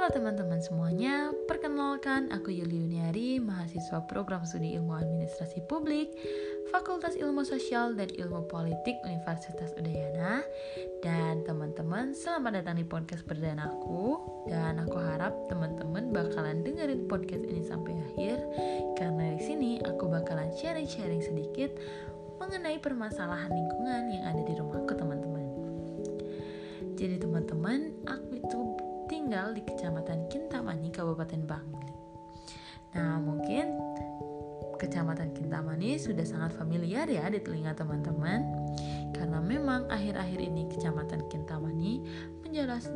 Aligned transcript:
Halo 0.00 0.16
teman-teman 0.16 0.64
semuanya, 0.64 1.28
perkenalkan 1.44 2.32
aku 2.32 2.48
Yuli 2.48 2.88
Uniari, 2.88 3.36
mahasiswa 3.36 4.00
program 4.08 4.48
studi 4.48 4.72
ilmu 4.72 4.96
administrasi 4.96 5.60
publik, 5.68 6.16
Fakultas 6.72 7.20
Ilmu 7.20 7.44
Sosial 7.44 7.92
dan 7.92 8.08
Ilmu 8.08 8.48
Politik 8.48 8.96
Universitas 9.04 9.76
Udayana. 9.76 10.40
Dan 11.04 11.44
teman-teman, 11.44 12.16
selamat 12.16 12.64
datang 12.64 12.80
di 12.80 12.88
podcast 12.88 13.28
perdana 13.28 13.68
aku. 13.76 14.16
Dan 14.48 14.80
aku 14.80 14.96
harap 14.96 15.36
teman-teman 15.52 16.16
bakalan 16.16 16.64
dengerin 16.64 17.04
podcast 17.04 17.44
ini 17.44 17.60
sampai 17.60 17.92
akhir, 17.92 18.40
karena 18.96 19.36
di 19.36 19.42
sini 19.44 19.70
aku 19.84 20.08
bakalan 20.08 20.48
sharing-sharing 20.56 21.20
sedikit 21.20 21.76
mengenai 22.40 22.80
permasalahan 22.80 23.52
lingkungan 23.52 24.16
yang 24.16 24.24
ada 24.32 24.48
di 24.48 24.56
rumahku 24.56 24.96
teman-teman. 24.96 25.44
Jadi 26.96 27.20
teman-teman, 27.20 27.92
aku 28.08 28.40
itu 28.40 28.60
tinggal 29.20 29.52
di 29.52 29.60
Kecamatan 29.60 30.32
Kintamani, 30.32 30.88
Kabupaten 30.88 31.44
Bangli. 31.44 31.92
Nah, 32.96 33.20
mungkin 33.20 33.76
Kecamatan 34.80 35.36
Kintamani 35.36 36.00
sudah 36.00 36.24
sangat 36.24 36.56
familiar 36.56 37.04
ya 37.04 37.28
di 37.28 37.36
telinga 37.36 37.76
teman-teman 37.76 38.48
karena 39.12 39.36
memang 39.44 39.92
akhir-akhir 39.92 40.40
ini 40.40 40.72
Kecamatan 40.72 41.28
Kintamani 41.28 42.00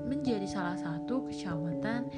menjadi 0.09 0.49
salah 0.49 0.81
satu 0.81 1.29
kecamatan 1.29 2.09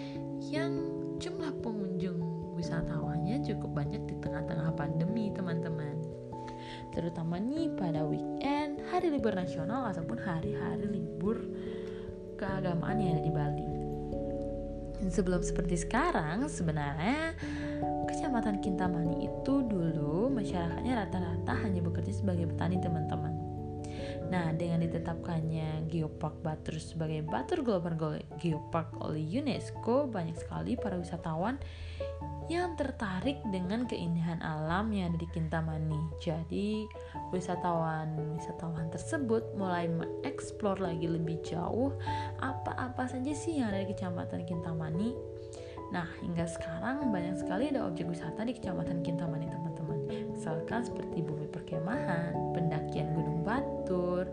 yang 0.55 0.71
jumlah 1.19 1.51
pengunjung 1.67 2.23
wisatawannya 2.55 3.43
cukup 3.43 3.75
banyak 3.75 4.07
di 4.07 4.15
tengah-tengah 4.23 4.71
pandemi 4.79 5.35
teman-teman 5.35 5.99
terutama 6.95 7.37
nih 7.37 7.69
pada 7.77 8.07
weekend, 8.07 8.81
hari 8.89 9.13
libur 9.13 9.37
nasional 9.37 9.85
ataupun 9.91 10.17
hari-hari 10.17 10.89
libur 10.89 11.37
keagamaan 12.41 12.97
yang 12.97 13.19
ada 13.19 13.23
di 13.25 13.33
Bali. 13.33 13.76
Sebelum 15.07 15.41
seperti 15.41 15.79
sekarang, 15.79 16.51
sebenarnya 16.51 17.39
Kecamatan 18.07 18.59
Kintamani 18.59 19.29
itu 19.29 19.55
dulu 19.65 20.29
masyarakatnya 20.33 20.93
rata-rata 21.07 21.55
hanya 21.63 21.81
bekerja 21.85 22.13
sebagai 22.13 22.49
petani 22.51 22.81
teman-teman. 22.81 23.35
Nah, 24.27 24.51
dengan 24.59 24.83
ditetapkannya 24.83 25.87
Geopark 25.87 26.43
Batur 26.43 26.83
sebagai 26.83 27.23
Batur 27.23 27.63
Global 27.63 28.19
Geopark 28.43 28.99
oleh 28.99 29.23
UNESCO, 29.23 30.11
banyak 30.11 30.35
sekali 30.35 30.75
para 30.75 30.99
wisatawan 30.99 31.63
yang 32.47 32.79
tertarik 32.79 33.43
dengan 33.51 33.91
keindahan 33.91 34.39
alam 34.39 34.95
yang 34.95 35.11
ada 35.11 35.19
di 35.19 35.29
Kintamani. 35.35 35.99
Jadi, 36.23 36.87
wisatawan-wisatawan 37.35 38.91
tersebut 38.95 39.43
mulai 39.59 39.91
mengeksplor 39.91 40.79
lagi 40.79 41.11
lebih 41.11 41.43
jauh 41.43 41.91
apa-apa 42.39 43.11
saja 43.11 43.33
sih 43.35 43.59
yang 43.59 43.75
ada 43.75 43.83
di 43.83 43.91
Kecamatan 43.91 44.47
Kintamani. 44.47 45.11
Nah, 45.91 46.07
hingga 46.23 46.47
sekarang 46.51 47.15
banyak 47.15 47.39
sekali 47.39 47.71
ada 47.71 47.87
objek 47.87 48.11
wisata 48.11 48.43
di 48.43 48.55
Kecamatan 48.55 49.03
Kintamani, 49.03 49.47
teman-teman. 49.51 49.99
Misalkan 50.35 50.87
seperti 50.87 51.23
bumi 51.23 51.47
perkemahan, 51.51 52.35
pendakian 52.55 53.15
Gunung 53.15 53.43
Batur, 53.47 54.27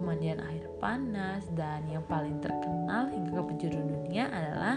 pemandian 0.00 0.40
air 0.40 0.64
panas, 0.78 1.44
dan 1.56 1.84
yang 1.88 2.04
paling 2.06 2.40
terkenal 2.44 3.08
hingga 3.08 3.32
ke 3.34 3.42
penjuru 3.44 3.80
dunia 3.80 4.28
adalah 4.28 4.76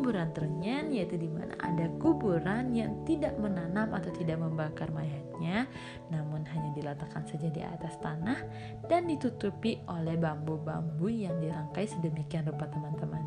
kuburan 0.00 0.32
Ternyen, 0.32 0.88
yaitu 0.96 1.20
di 1.20 1.28
mana 1.28 1.52
ada 1.60 1.84
kuburan 2.00 2.72
yang 2.72 3.04
tidak 3.04 3.36
menanam 3.36 3.92
atau 3.92 4.08
tidak 4.16 4.40
membakar 4.40 4.88
mayatnya, 4.96 5.68
namun 6.08 6.40
hanya 6.48 6.72
diletakkan 6.72 7.28
saja 7.28 7.52
di 7.52 7.60
atas 7.60 8.00
tanah 8.00 8.40
dan 8.88 9.04
ditutupi 9.04 9.76
oleh 9.92 10.16
bambu-bambu 10.16 11.12
yang 11.12 11.36
dirangkai 11.36 11.84
sedemikian 11.84 12.48
rupa 12.48 12.64
teman-teman. 12.72 13.20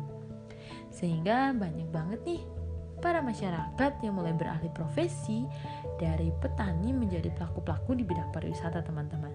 Sehingga 0.90 1.54
banyak 1.54 1.94
banget 1.94 2.20
nih 2.26 2.42
para 2.98 3.22
masyarakat 3.22 4.02
yang 4.02 4.18
mulai 4.18 4.34
beralih 4.34 4.74
profesi 4.74 5.46
dari 6.02 6.34
petani 6.42 6.90
menjadi 6.90 7.30
pelaku-pelaku 7.38 7.94
di 7.94 8.02
bidang 8.02 8.34
pariwisata 8.34 8.82
teman-teman. 8.82 9.30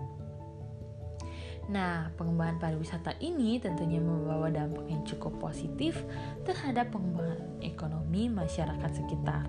Nah, 1.70 2.10
pengembangan 2.18 2.58
pariwisata 2.58 3.14
ini 3.22 3.62
tentunya 3.62 4.02
membawa 4.02 4.50
dampak 4.50 4.90
yang 4.90 5.06
cukup 5.06 5.38
positif 5.38 6.02
terhadap 6.42 6.90
pengembangan 6.90 7.62
ekonomi 7.62 8.26
masyarakat 8.26 8.92
sekitar. 8.98 9.46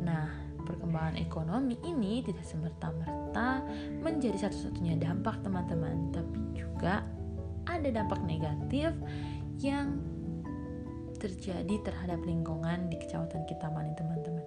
Nah, 0.00 0.32
perkembangan 0.64 1.20
ekonomi 1.20 1.76
ini 1.84 2.24
tidak 2.24 2.48
semerta-merta 2.48 3.60
menjadi 4.00 4.48
satu-satunya 4.48 4.96
dampak 4.96 5.44
teman-teman, 5.44 6.08
tapi 6.08 6.40
juga 6.56 7.04
ada 7.68 7.88
dampak 7.92 8.24
negatif 8.24 8.96
yang 9.60 10.00
terjadi 11.20 11.84
terhadap 11.84 12.24
lingkungan 12.24 12.88
di 12.88 12.96
kecamatan 12.96 13.44
Kintamani 13.44 13.92
teman-teman. 13.92 14.46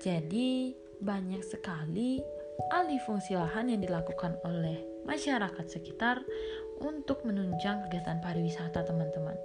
Jadi 0.00 0.72
banyak 0.98 1.44
sekali 1.44 2.24
alih 2.72 3.00
fungsi 3.04 3.36
lahan 3.36 3.72
yang 3.72 3.80
dilakukan 3.80 4.36
oleh 4.44 4.80
masyarakat 5.08 5.66
sekitar 5.66 6.22
untuk 6.82 7.22
menunjang 7.22 7.86
kegiatan 7.86 8.18
pariwisata 8.18 8.82
teman-teman. 8.82 9.38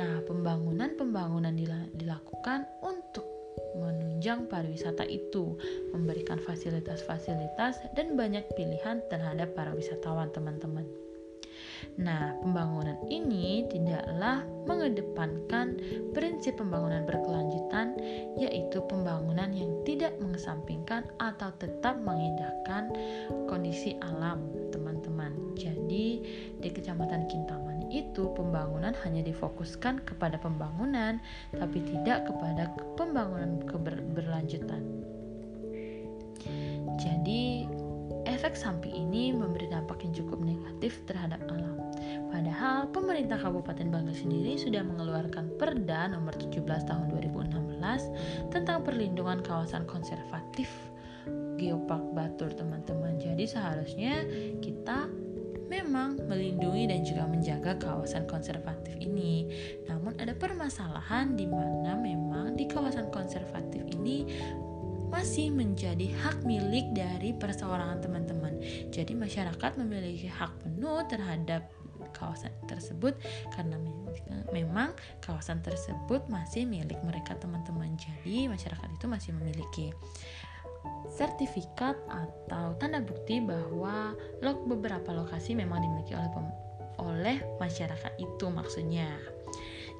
Nah, 0.00 0.24
pembangunan-pembangunan 0.24 1.52
dilakukan 1.92 2.64
untuk 2.80 3.28
menunjang 3.76 4.48
pariwisata 4.48 5.04
itu, 5.08 5.56
memberikan 5.92 6.40
fasilitas-fasilitas 6.40 7.80
dan 7.96 8.16
banyak 8.16 8.44
pilihan 8.56 9.04
terhadap 9.08 9.52
para 9.52 9.72
wisatawan 9.76 10.32
teman-teman. 10.32 10.84
Nah, 11.98 12.34
pembangunan 12.40 12.96
ini 13.10 13.66
tidaklah 13.68 14.46
mengedepankan 14.66 15.76
prinsip 16.14 16.58
pembangunan 16.58 17.02
berkelanjutan, 17.04 17.98
yaitu 18.38 18.80
pembangunan 18.86 19.50
yang 19.52 19.72
tidak 19.82 20.14
mengesampingkan 20.22 21.06
atau 21.18 21.50
tetap 21.58 21.98
mengindahkan 22.00 22.94
kondisi 23.50 23.98
alam, 24.00 24.46
teman-teman. 24.70 25.34
Jadi, 25.58 26.22
di 26.62 26.68
Kecamatan 26.70 27.28
Kintaman 27.28 27.90
itu 27.92 28.32
pembangunan 28.32 28.96
hanya 29.04 29.20
difokuskan 29.20 30.00
kepada 30.08 30.40
pembangunan, 30.40 31.20
tapi 31.52 31.84
tidak 31.84 32.24
kepada 32.30 32.72
pembangunan 32.96 33.60
keberlanjutan. 33.68 34.82
Jadi, 36.98 37.66
efek 38.26 38.54
samping 38.54 38.94
ini 38.94 39.34
memberi 39.34 39.66
dampak 39.70 40.04
yang 40.06 40.14
cukup 40.14 40.38
negatif 40.42 41.02
terhadap 41.08 41.42
alam. 41.50 41.78
Padahal 42.32 42.88
pemerintah 42.88 43.36
Kabupaten 43.36 43.92
Bangli 43.92 44.16
sendiri 44.16 44.56
sudah 44.56 44.80
mengeluarkan 44.80 45.52
Perda 45.60 46.08
nomor 46.08 46.32
17 46.36 46.64
tahun 46.64 47.12
2016 47.12 48.50
tentang 48.50 48.80
perlindungan 48.82 49.44
kawasan 49.44 49.84
konservatif 49.84 50.70
Geopark 51.60 52.16
Batur 52.16 52.50
teman-teman. 52.56 53.20
Jadi 53.20 53.44
seharusnya 53.46 54.26
kita 54.58 55.06
memang 55.72 56.20
melindungi 56.28 56.84
dan 56.84 57.00
juga 57.00 57.24
menjaga 57.24 57.72
kawasan 57.80 58.28
konservatif 58.28 58.92
ini. 59.00 59.48
Namun 59.88 60.16
ada 60.20 60.36
permasalahan 60.36 61.32
di 61.32 61.48
mana 61.48 61.96
memang 61.96 62.58
di 62.58 62.68
kawasan 62.68 63.08
konservatif 63.08 63.80
ini 63.96 64.28
masih 65.12 65.52
menjadi 65.52 66.08
hak 66.24 66.42
milik 66.48 66.88
dari 66.96 67.36
perseorangan 67.36 68.00
teman-teman. 68.00 68.56
Jadi 68.88 69.12
masyarakat 69.12 69.76
memiliki 69.76 70.26
hak 70.26 70.64
penuh 70.64 71.04
terhadap 71.06 71.68
kawasan 72.16 72.50
tersebut 72.66 73.14
karena 73.52 73.76
memang 74.50 74.96
kawasan 75.20 75.60
tersebut 75.60 76.26
masih 76.32 76.64
milik 76.64 76.98
mereka 77.04 77.36
teman-teman. 77.36 77.92
Jadi 78.00 78.48
masyarakat 78.48 78.88
itu 78.88 79.06
masih 79.06 79.30
memiliki 79.36 79.86
sertifikat 81.12 81.94
atau 82.08 82.74
tanda 82.80 82.98
bukti 83.04 83.38
bahwa 83.38 84.16
log 84.40 84.64
beberapa 84.66 85.12
lokasi 85.12 85.54
memang 85.54 85.84
dimiliki 85.84 86.16
oleh 86.16 86.32
oleh 86.98 87.36
masyarakat 87.60 88.16
itu 88.16 88.46
maksudnya. 88.48 89.08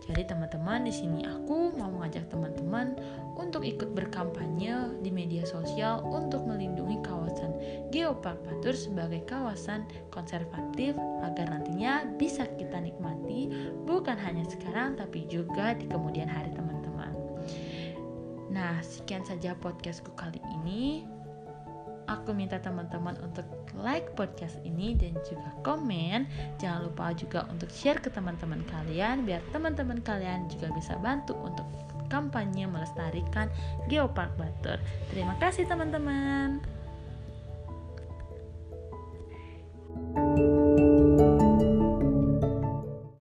Jadi 0.02 0.26
teman-teman 0.26 0.82
di 0.82 0.90
sini 0.90 1.22
aku 1.22 1.78
mau 1.78 1.86
mengajak 1.86 2.26
teman-teman 2.26 2.98
untuk 3.38 3.62
ikut 3.62 3.94
berkampanye 3.94 4.98
di 4.98 5.14
media 5.14 5.46
sosial 5.46 6.02
untuk 6.02 6.42
melindungi 6.42 6.98
kawasan 7.06 7.54
Geopark 7.94 8.42
Batur 8.42 8.74
sebagai 8.74 9.22
kawasan 9.30 9.86
konservatif 10.10 10.98
agar 11.22 11.46
nantinya 11.54 12.02
bisa 12.18 12.50
kita 12.58 12.82
nikmati 12.82 13.46
bukan 13.86 14.18
hanya 14.18 14.42
sekarang 14.50 14.98
tapi 14.98 15.22
juga 15.30 15.78
di 15.78 15.86
kemudian 15.86 16.26
hari 16.26 16.50
teman-teman. 16.50 17.14
Nah, 18.50 18.82
sekian 18.82 19.22
saja 19.22 19.54
podcastku 19.54 20.12
kali 20.18 20.42
ini. 20.60 21.11
Aku 22.12 22.36
minta 22.36 22.60
teman-teman 22.60 23.16
untuk 23.24 23.48
like 23.80 24.12
podcast 24.12 24.60
ini 24.68 24.92
dan 24.92 25.16
juga 25.24 25.48
komen. 25.64 26.28
Jangan 26.60 26.84
lupa 26.84 27.16
juga 27.16 27.48
untuk 27.48 27.72
share 27.72 28.04
ke 28.04 28.12
teman-teman 28.12 28.60
kalian 28.68 29.24
biar 29.24 29.40
teman-teman 29.48 30.04
kalian 30.04 30.44
juga 30.52 30.68
bisa 30.76 31.00
bantu 31.00 31.32
untuk 31.40 31.64
kampanye 32.12 32.68
melestarikan 32.68 33.48
Geopark 33.88 34.36
Batur. 34.36 34.76
Terima 35.08 35.32
kasih 35.40 35.64
teman-teman. 35.64 36.81